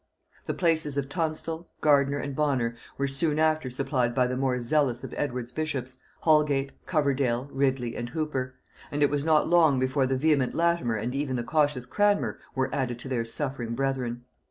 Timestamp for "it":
9.03-9.11